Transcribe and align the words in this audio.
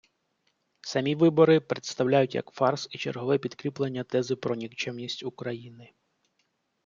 Самі 0.83 1.15
вибори 1.15 1.59
представляють 1.59 2.35
як 2.35 2.45
фарс 2.51 2.87
і 2.91 2.97
чергове 2.97 3.37
підкріплення 3.37 4.03
тези 4.03 4.35
про 4.35 4.55
нікчемність 4.55 5.23
України. 5.23 5.93